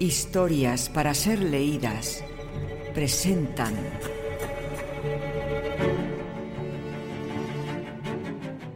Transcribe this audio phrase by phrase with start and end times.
[0.00, 2.24] Historias para ser leídas.
[2.94, 3.74] Presentan.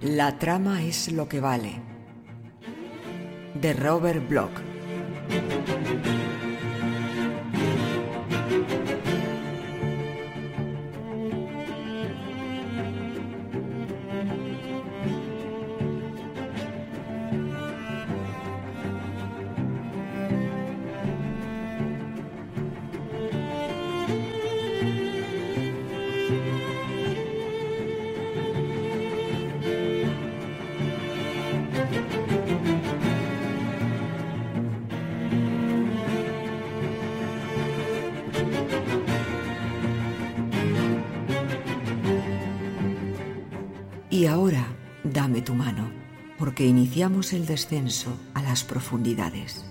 [0.00, 1.80] La trama es lo que vale.
[3.54, 4.50] De Robert Bloch.
[45.42, 45.90] Tu mano,
[46.38, 49.64] porque iniciamos el descenso a las profundidades.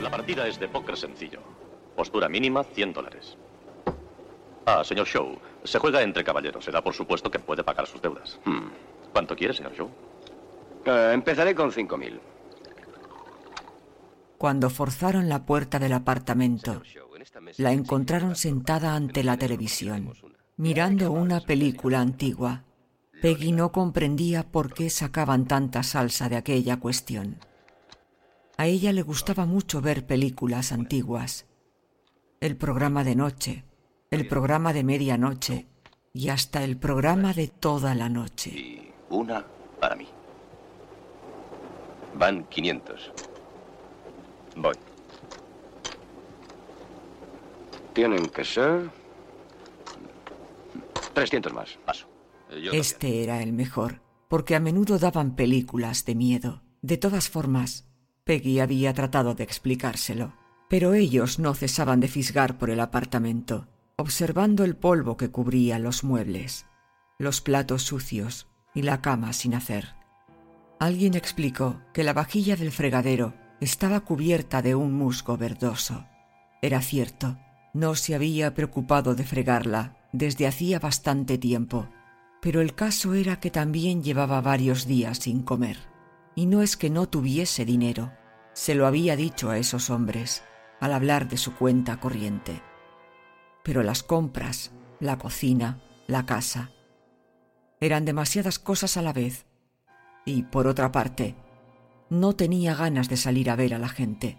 [0.00, 1.40] La partida es de póker sencillo.
[1.96, 3.36] Postura mínima, 100 dólares.
[4.64, 6.64] Ah, señor Show, se juega entre caballeros.
[6.64, 8.38] Se da por supuesto que puede pagar sus deudas.
[8.44, 8.68] Hmm.
[9.12, 9.90] ¿Cuánto quiere, señor Show?
[10.84, 12.20] Eh, empezaré con 5.000.
[14.38, 16.82] Cuando forzaron la puerta del apartamento,
[17.58, 20.12] la encontraron sentada ante la televisión,
[20.56, 22.64] mirando una película antigua.
[23.20, 27.38] Peggy no comprendía por qué sacaban tanta salsa de aquella cuestión.
[28.56, 31.46] A ella le gustaba mucho ver películas antiguas.
[32.42, 33.64] El programa de noche,
[34.10, 35.68] el programa de medianoche
[36.12, 38.50] y hasta el programa de toda la noche.
[38.50, 39.46] Y una
[39.78, 40.08] para mí.
[42.16, 43.12] Van 500.
[44.56, 44.74] Voy.
[47.92, 48.90] Tienen que ser...
[51.14, 51.78] 300 más.
[51.86, 52.08] Paso.
[52.50, 56.64] Eh, Yo Este era el mejor, porque a menudo daban películas de miedo.
[56.80, 57.86] De todas formas,
[58.24, 60.32] Peggy había tratado de explicárselo,
[60.72, 66.02] pero ellos no cesaban de fisgar por el apartamento, observando el polvo que cubría los
[66.02, 66.64] muebles,
[67.18, 69.94] los platos sucios y la cama sin hacer.
[70.80, 76.06] Alguien explicó que la vajilla del fregadero estaba cubierta de un musgo verdoso.
[76.62, 77.36] Era cierto,
[77.74, 81.90] no se había preocupado de fregarla desde hacía bastante tiempo,
[82.40, 85.76] pero el caso era que también llevaba varios días sin comer.
[86.34, 88.10] Y no es que no tuviese dinero,
[88.54, 90.42] se lo había dicho a esos hombres
[90.82, 92.60] al hablar de su cuenta corriente.
[93.62, 96.72] Pero las compras, la cocina, la casa,
[97.78, 99.46] eran demasiadas cosas a la vez.
[100.24, 101.36] Y, por otra parte,
[102.10, 104.38] no tenía ganas de salir a ver a la gente.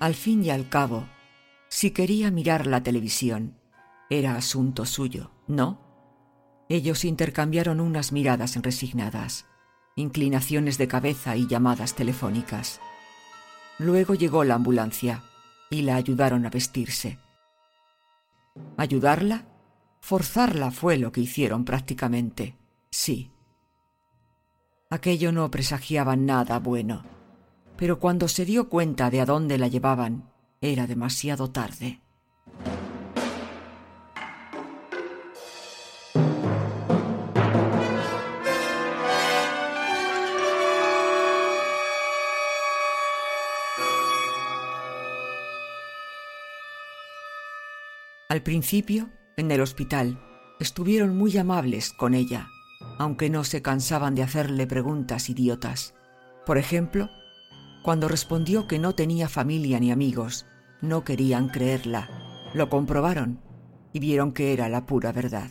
[0.00, 1.06] Al fin y al cabo,
[1.68, 3.56] si quería mirar la televisión,
[4.10, 5.78] era asunto suyo, ¿no?
[6.68, 9.46] Ellos intercambiaron unas miradas resignadas,
[9.94, 12.80] inclinaciones de cabeza y llamadas telefónicas.
[13.78, 15.22] Luego llegó la ambulancia
[15.70, 17.18] y la ayudaron a vestirse.
[18.76, 19.46] ¿Ayudarla?
[20.00, 22.56] Forzarla fue lo que hicieron prácticamente,
[22.90, 23.32] sí.
[24.88, 27.04] Aquello no presagiaba nada bueno,
[27.76, 32.00] pero cuando se dio cuenta de a dónde la llevaban, era demasiado tarde.
[48.36, 50.20] Al principio, en el hospital,
[50.60, 52.50] estuvieron muy amables con ella,
[52.98, 55.94] aunque no se cansaban de hacerle preguntas idiotas.
[56.44, 57.08] Por ejemplo,
[57.82, 60.44] cuando respondió que no tenía familia ni amigos,
[60.82, 62.10] no querían creerla.
[62.52, 63.40] Lo comprobaron
[63.94, 65.48] y vieron que era la pura verdad.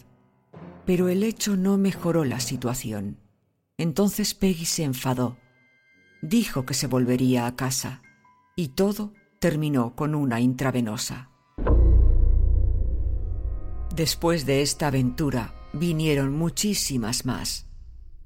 [0.86, 3.18] Pero el hecho no mejoró la situación.
[3.80, 5.40] Entonces Peggy se enfadó.
[6.22, 8.04] Dijo que se volvería a casa
[8.56, 11.32] y todo terminó con una intravenosa.
[13.96, 17.66] Después de esta aventura vinieron muchísimas más,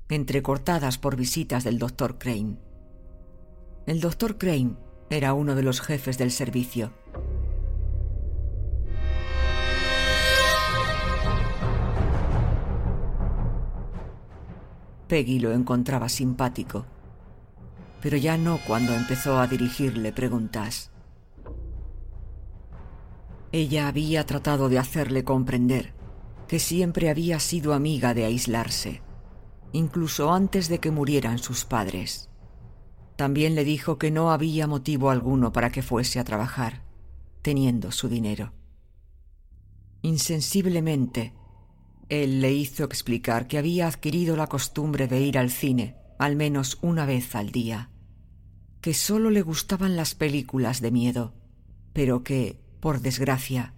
[0.09, 2.57] entrecortadas por visitas del doctor Crane.
[3.85, 4.77] El doctor Crane
[5.11, 6.91] era uno de los jefes del servicio.
[15.07, 16.87] Peggy lo encontraba simpático,
[18.01, 20.89] pero ya no cuando empezó a dirigirle preguntas.
[23.51, 25.93] Ella había tratado de hacerle comprender
[26.47, 29.01] que siempre había sido amiga de aislarse,
[29.71, 32.29] incluso antes de que murieran sus padres.
[33.15, 36.83] También le dijo que no había motivo alguno para que fuese a trabajar,
[37.41, 38.53] teniendo su dinero.
[40.01, 41.33] Insensiblemente,
[42.07, 46.77] él le hizo explicar que había adquirido la costumbre de ir al cine al menos
[46.81, 47.89] una vez al día,
[48.81, 51.33] que solo le gustaban las películas de miedo,
[51.93, 53.73] pero que, por desgracia,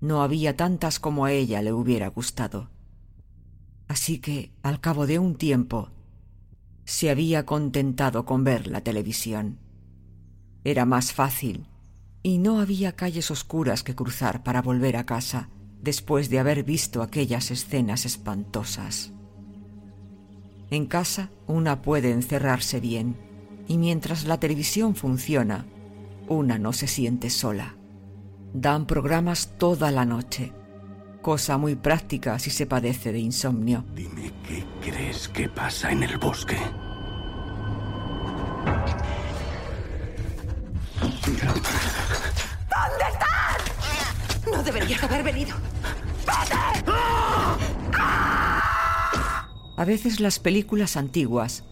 [0.00, 2.70] no había tantas como a ella le hubiera gustado.
[3.88, 5.90] Así que, al cabo de un tiempo,
[6.84, 9.58] se había contentado con ver la televisión.
[10.64, 11.66] Era más fácil,
[12.22, 15.48] y no había calles oscuras que cruzar para volver a casa
[15.82, 19.12] después de haber visto aquellas escenas espantosas.
[20.70, 23.16] En casa una puede encerrarse bien,
[23.68, 25.66] y mientras la televisión funciona,
[26.26, 27.76] una no se siente sola.
[28.54, 30.52] Dan programas toda la noche,
[31.22, 33.84] cosa muy práctica si se padece de insomnio.
[33.96, 36.56] Dime qué crees que pasa en el bosque.
[41.00, 41.44] ¿Dónde
[43.10, 44.46] estás?
[44.52, 45.56] No deberías haber venido.
[46.24, 46.90] ¡Vete!
[49.76, 51.64] A veces las películas antiguas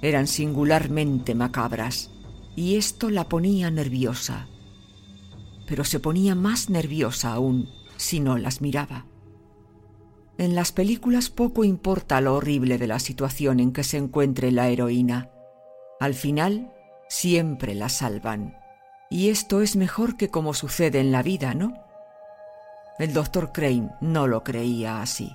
[0.00, 2.12] eran singularmente macabras
[2.54, 4.46] y esto la ponía nerviosa
[5.70, 9.06] pero se ponía más nerviosa aún si no las miraba.
[10.36, 14.68] En las películas poco importa lo horrible de la situación en que se encuentre la
[14.68, 15.30] heroína.
[16.00, 16.72] Al final,
[17.08, 18.58] siempre la salvan.
[19.10, 21.72] Y esto es mejor que como sucede en la vida, ¿no?
[22.98, 25.32] El doctor Crane no lo creía así.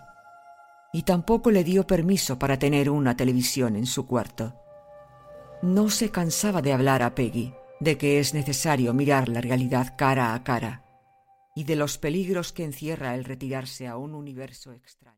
[0.91, 4.53] Y tampoco le dio permiso para tener una televisión en su cuarto.
[5.61, 10.33] No se cansaba de hablar a Peggy de que es necesario mirar la realidad cara
[10.33, 10.83] a cara
[11.55, 15.15] y de los peligros que encierra el retirarse a un universo extraño.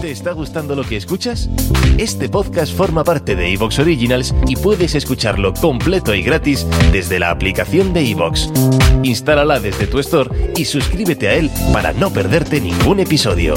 [0.00, 1.50] ¿Te está gustando lo que escuchas?
[1.98, 7.30] Este podcast forma parte de Evox Originals y puedes escucharlo completo y gratis desde la
[7.30, 8.48] aplicación de Evox.
[9.02, 13.54] Instálala desde tu store y suscríbete a él para no perderte ningún episodio.